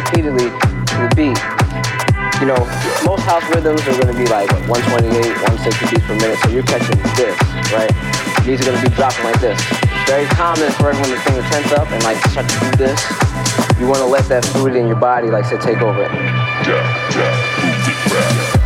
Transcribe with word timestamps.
repeatedly 0.00 0.48
to 0.48 0.94
the 0.96 1.12
beat. 1.16 1.38
You 2.40 2.48
know, 2.48 2.60
most 3.04 3.22
house 3.28 3.44
rhythms 3.52 3.84
are 3.84 3.96
gonna 4.00 4.16
be 4.16 4.24
like 4.26 4.48
128, 4.64 5.12
160 5.12 5.92
beats 5.92 6.06
per 6.08 6.16
minute, 6.16 6.38
so 6.40 6.48
you're 6.48 6.64
catching 6.64 6.96
this, 7.20 7.36
right? 7.68 7.92
These 8.44 8.60
are 8.62 8.72
gonna 8.72 8.80
be 8.80 8.88
dropping 8.96 9.24
like 9.24 9.40
this. 9.40 9.60
It's 9.60 10.10
very 10.10 10.26
common 10.32 10.72
for 10.80 10.88
everyone 10.88 11.12
to 11.12 11.20
think 11.20 11.36
the 11.36 11.44
tense 11.52 11.72
up 11.72 11.90
and 11.92 12.02
like 12.02 12.16
start 12.32 12.48
to 12.48 12.58
do 12.64 12.70
this. 12.80 13.00
You 13.78 13.86
wanna 13.86 14.06
let 14.06 14.24
that 14.32 14.44
fluid 14.44 14.74
in 14.76 14.86
your 14.88 14.96
body, 14.96 15.28
like 15.28 15.44
say, 15.44 15.58
take 15.58 15.82
over. 15.82 16.02
Yeah, 16.64 16.80
yeah, 17.12 18.59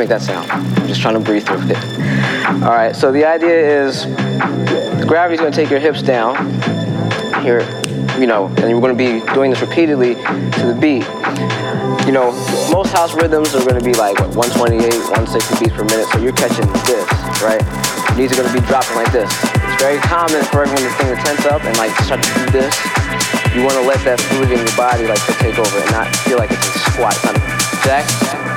make 0.00 0.08
that 0.08 0.22
sound. 0.22 0.50
I'm 0.50 0.88
just 0.88 1.02
trying 1.02 1.12
to 1.12 1.20
breathe 1.20 1.44
through 1.44 1.60
it. 1.68 1.76
All 2.64 2.72
right, 2.72 2.96
so 2.96 3.12
the 3.12 3.28
idea 3.28 3.84
is 3.84 4.08
gravity's 5.04 5.44
gonna 5.44 5.52
take 5.52 5.68
your 5.68 5.78
hips 5.78 6.00
down 6.00 6.40
here, 7.44 7.60
you 8.16 8.24
know, 8.24 8.48
and 8.56 8.72
you're 8.72 8.80
gonna 8.80 8.96
be 8.96 9.20
doing 9.36 9.52
this 9.52 9.60
repeatedly 9.60 10.16
to 10.56 10.62
the 10.72 10.76
beat. 10.80 11.04
You 12.08 12.16
know, 12.16 12.32
most 12.72 12.96
house 12.96 13.12
rhythms 13.12 13.52
are 13.52 13.60
gonna 13.60 13.84
be 13.84 13.92
like 13.92 14.16
what, 14.24 14.32
128, 14.56 14.88
160 15.12 15.60
beats 15.60 15.76
per 15.76 15.84
minute, 15.84 16.08
so 16.08 16.16
you're 16.16 16.32
catching 16.32 16.64
this, 16.88 17.04
right? 17.44 17.60
These 18.16 18.32
are 18.32 18.40
gonna 18.40 18.56
be 18.56 18.64
dropping 18.64 18.96
like 18.96 19.12
this. 19.12 19.28
It's 19.28 19.82
very 19.84 20.00
common 20.00 20.40
for 20.48 20.64
everyone 20.64 20.80
to 20.80 20.92
think 20.96 21.12
tense 21.20 21.44
up 21.44 21.60
and 21.60 21.76
like 21.76 21.92
start 22.08 22.24
to 22.24 22.32
do 22.40 22.64
this. 22.64 22.72
You 23.52 23.68
wanna 23.68 23.84
let 23.84 24.00
that 24.08 24.16
fluid 24.32 24.48
in 24.48 24.64
your 24.64 24.76
body 24.80 25.04
like 25.04 25.20
take 25.44 25.60
over 25.60 25.76
and 25.76 25.92
not 25.92 26.08
feel 26.24 26.40
like 26.40 26.48
it's 26.48 26.72
a 26.72 26.80
squat. 26.88 27.12
Jack, 27.84 28.39